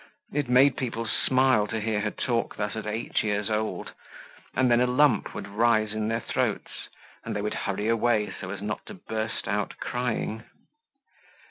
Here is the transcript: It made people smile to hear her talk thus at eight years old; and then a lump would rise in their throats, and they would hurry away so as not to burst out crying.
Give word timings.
It 0.33 0.49
made 0.49 0.77
people 0.77 1.05
smile 1.05 1.67
to 1.67 1.79
hear 1.79 1.99
her 2.01 2.09
talk 2.09 2.55
thus 2.55 2.75
at 2.75 2.87
eight 2.87 3.21
years 3.21 3.51
old; 3.51 3.93
and 4.55 4.71
then 4.71 4.81
a 4.81 4.87
lump 4.87 5.35
would 5.35 5.47
rise 5.47 5.93
in 5.93 6.07
their 6.07 6.21
throats, 6.27 6.89
and 7.23 7.35
they 7.35 7.41
would 7.43 7.53
hurry 7.53 7.87
away 7.87 8.33
so 8.41 8.49
as 8.49 8.63
not 8.63 8.83
to 8.87 8.95
burst 8.95 9.47
out 9.47 9.77
crying. 9.77 10.43